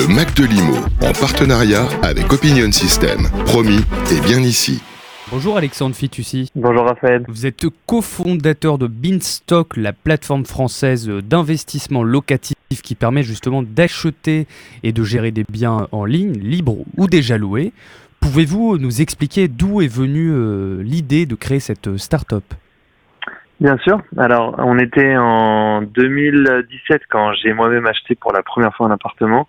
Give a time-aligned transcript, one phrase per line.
[0.00, 3.18] Le Mac de Limo, en partenariat avec Opinion System.
[3.44, 4.82] Promis, et bien ici.
[5.30, 6.50] Bonjour Alexandre Fitoussi.
[6.54, 7.22] Bonjour Raphaël.
[7.28, 14.46] Vous êtes cofondateur de Beanstock, la plateforme française d'investissement locatif qui permet justement d'acheter
[14.82, 17.74] et de gérer des biens en ligne, libres ou déjà loués.
[18.22, 22.44] Pouvez-vous nous expliquer d'où est venue euh, l'idée de créer cette start-up?
[23.60, 24.00] Bien sûr.
[24.16, 29.46] Alors, on était en 2017 quand j'ai moi-même acheté pour la première fois un appartement.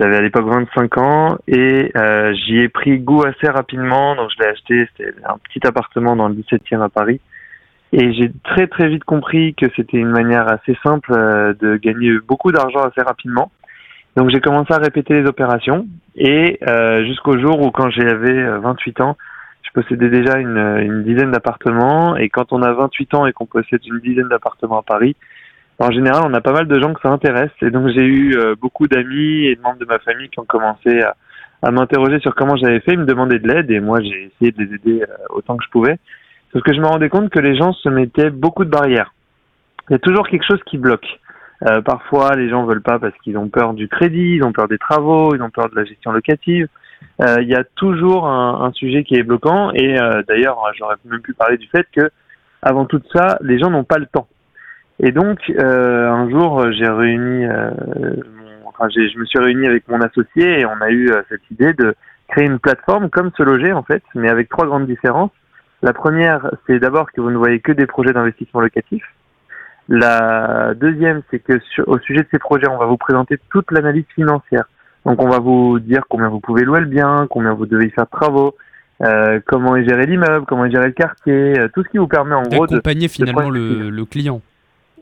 [0.00, 4.16] J'avais à l'époque 25 ans et euh, j'y ai pris goût assez rapidement.
[4.16, 4.88] Donc, je l'ai acheté.
[4.96, 7.20] C'était un petit appartement dans le 17e à Paris.
[7.92, 12.12] Et j'ai très très vite compris que c'était une manière assez simple euh, de gagner
[12.26, 13.52] beaucoup d'argent assez rapidement.
[14.16, 19.02] Donc, j'ai commencé à répéter les opérations et euh, jusqu'au jour où, quand j'avais 28
[19.02, 19.18] ans,
[19.62, 23.44] je possédais déjà une, une dizaine d'appartements et quand on a 28 ans et qu'on
[23.44, 25.14] possède une dizaine d'appartements à Paris,
[25.80, 28.36] en général, on a pas mal de gens que ça intéresse et donc j'ai eu
[28.36, 32.34] euh, beaucoup d'amis et de membres de ma famille qui ont commencé à, m'interroger sur
[32.34, 35.02] comment j'avais fait, ils me demandaient de l'aide et moi j'ai essayé de les aider
[35.02, 35.98] euh, autant que je pouvais.
[36.52, 39.14] Sauf que je me rendais compte que les gens se mettaient beaucoup de barrières.
[39.88, 41.06] Il y a toujours quelque chose qui bloque.
[41.66, 44.68] Euh, parfois, les gens veulent pas parce qu'ils ont peur du crédit, ils ont peur
[44.68, 46.68] des travaux, ils ont peur de la gestion locative.
[47.20, 49.70] Il y a toujours un, un, sujet qui est bloquant.
[49.72, 49.94] Et
[50.26, 52.10] d'ailleurs, j'aurais même pu parler du fait que,
[52.62, 54.26] avant tout ça, les gens n'ont pas le temps.
[55.02, 60.00] Et donc, euh, un jour, j'ai réuni, mon, enfin, je me suis réuni avec mon
[60.00, 61.94] associé et on a eu cette idée de
[62.28, 65.32] créer une plateforme comme se loger en fait, mais avec trois grandes différences.
[65.82, 69.02] La première, c'est d'abord que vous ne voyez que des projets d'investissement locatif.
[69.88, 73.70] La deuxième, c'est que sur, au sujet de ces projets, on va vous présenter toute
[73.72, 74.64] l'analyse financière.
[75.04, 77.90] Donc on va vous dire combien vous pouvez louer le bien, combien vous devez y
[77.90, 78.54] faire de travaux,
[79.02, 82.06] euh, comment est géré l'immeuble, comment est géré le quartier, euh, tout ce qui vous
[82.06, 84.42] permet en gros d'accompagner finalement le, le, client.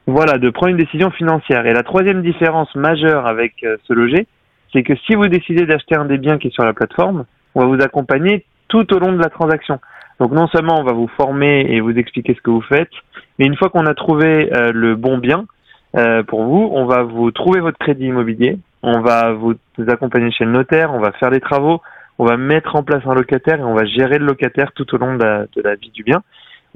[0.09, 1.67] Voilà, de prendre une décision financière.
[1.67, 4.27] Et la troisième différence majeure avec euh, ce loger,
[4.73, 7.61] c'est que si vous décidez d'acheter un des biens qui est sur la plateforme, on
[7.61, 9.81] va vous accompagner tout au long de la transaction.
[10.19, 12.89] Donc non seulement on va vous former et vous expliquer ce que vous faites,
[13.39, 15.45] mais une fois qu'on a trouvé euh, le bon bien
[15.95, 19.57] euh, pour vous, on va vous trouver votre crédit immobilier, on va vous
[19.89, 21.83] accompagner chez le notaire, on va faire les travaux,
[22.18, 24.97] on va mettre en place un locataire et on va gérer le locataire tout au
[24.97, 26.23] long de la, de la vie du bien.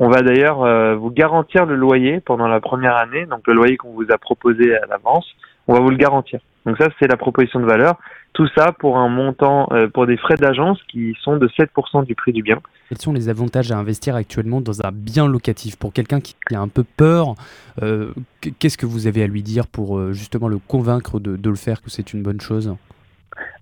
[0.04, 3.76] On va d'ailleurs euh, vous garantir le loyer pendant la première année, donc le loyer
[3.76, 5.24] qu'on vous a proposé à l'avance,
[5.68, 6.40] on va vous le garantir.
[6.66, 7.94] Donc ça, c'est la proposition de valeur.
[8.32, 12.16] Tout ça pour un montant, euh, pour des frais d'agence qui sont de 7% du
[12.16, 12.58] prix du bien.
[12.88, 15.76] Quels sont les avantages à investir actuellement dans un bien locatif?
[15.76, 17.36] Pour quelqu'un qui a un peu peur,
[17.80, 18.10] euh,
[18.58, 21.80] qu'est-ce que vous avez à lui dire pour justement le convaincre de, de le faire,
[21.80, 22.74] que c'est une bonne chose?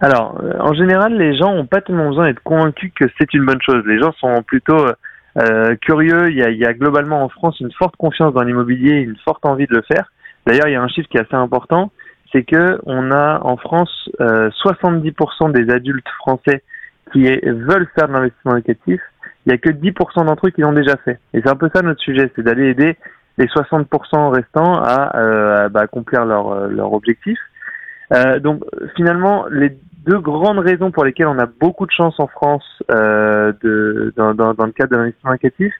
[0.00, 3.60] Alors, en général, les gens n'ont pas tellement besoin d'être convaincus que c'est une bonne
[3.60, 3.82] chose.
[3.84, 4.86] Les gens sont plutôt
[5.38, 6.30] euh, curieux.
[6.30, 9.16] Il y, a, il y a globalement en France une forte confiance dans l'immobilier, une
[9.24, 10.10] forte envie de le faire.
[10.46, 11.90] D'ailleurs, il y a un chiffre qui est assez important
[12.32, 16.62] c'est que on a en France euh, 70% des adultes français
[17.12, 19.00] qui veulent faire de l'investissement locatif.
[19.46, 21.18] Il y a que 10% d'entre eux qui l'ont déjà fait.
[21.34, 22.96] Et c'est un peu ça notre sujet, c'est d'aller aider
[23.38, 27.38] les 60% restants à, euh, bah, accomplir leur, euh, leur objectif.
[28.12, 28.62] Euh, donc
[28.96, 33.52] finalement, les deux grandes raisons pour lesquelles on a beaucoup de chance en France euh,
[33.62, 35.72] de, dans, dans, dans le cadre de l'investissement locatif,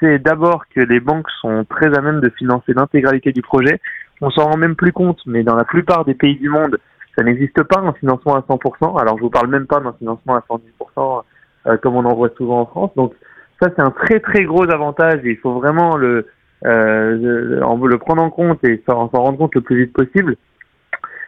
[0.00, 3.80] c'est d'abord que les banques sont très à même de financer l'intégralité du projet.
[4.20, 6.78] On s'en rend même plus compte, mais dans la plupart des pays du monde,
[7.16, 9.00] ça n'existe pas un financement à 100%.
[9.00, 11.22] Alors je vous parle même pas d'un financement à 110%
[11.66, 12.90] euh, comme on en voit souvent en France.
[12.96, 13.14] Donc
[13.60, 16.26] ça c'est un très très gros avantage et il faut vraiment le
[16.64, 20.36] euh, le, le prendre en compte et s'en rendre compte le plus vite possible.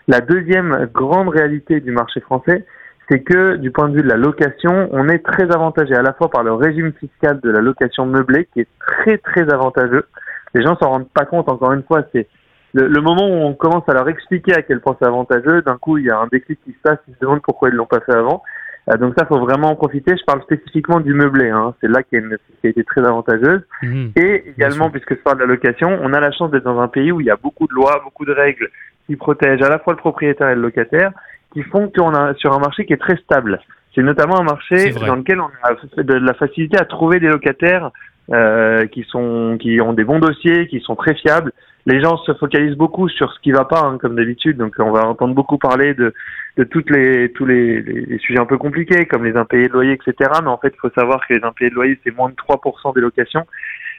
[0.08, 2.64] La deuxième grande réalité du marché français,
[3.08, 6.12] c'est que du point de vue de la location, on est très avantagé à la
[6.12, 10.06] fois par le régime fiscal de la location meublée qui est très très avantageux.
[10.54, 12.28] Les gens s'en rendent pas compte, encore une fois, c'est
[12.72, 15.76] le, le, moment où on commence à leur expliquer à quel point c'est avantageux, d'un
[15.76, 17.86] coup il y a un déclic qui se passe, ils se demandent pourquoi ils l'ont
[17.86, 18.42] pas fait avant.
[18.90, 20.14] Euh, donc ça, faut vraiment en profiter.
[20.16, 21.74] Je parle spécifiquement du meublé, hein.
[21.80, 23.62] c'est là qu'il y a une fiscalité très avantageuse.
[23.82, 24.06] Mmh.
[24.16, 26.88] Et également, puisque je parle de la location, on a la chance d'être dans un
[26.88, 28.68] pays où il y a beaucoup de lois, beaucoup de règles
[29.06, 31.12] qui protègent à la fois le propriétaire et le locataire
[31.54, 33.60] qui font qu'on a sur un marché qui est très stable.
[33.94, 37.90] C'est notamment un marché dans lequel on a de la facilité à trouver des locataires
[38.32, 41.52] euh, qui sont qui ont des bons dossiers, qui sont très fiables.
[41.86, 44.56] Les gens se focalisent beaucoup sur ce qui va pas, hein, comme d'habitude.
[44.56, 46.14] Donc, on va entendre beaucoup parler de,
[46.56, 49.92] de toutes les tous les, les, sujets un peu compliqués, comme les impayés de loyer,
[49.92, 50.30] etc.
[50.42, 52.94] Mais en fait, il faut savoir que les impayés de loyer, c'est moins de 3%
[52.94, 53.44] des locations.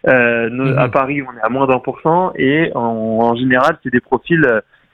[0.07, 0.77] Euh, mmh.
[0.77, 4.01] À Paris, on est à moins d'un pour cent, et en, en général, c'est des
[4.01, 4.45] profils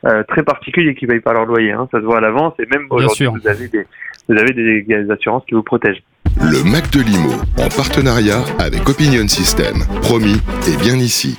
[0.05, 1.71] euh, très particuliers qui payent pas leur loyer.
[1.71, 1.87] Hein.
[1.91, 3.85] Ça se voit à l'avance et même aujourd'hui vous avez des
[4.29, 6.03] vous avez des, des, assurances qui vous protègent.
[6.39, 9.77] Le Mac de Limo en partenariat avec Opinion System.
[10.01, 11.37] Promis et bien ici.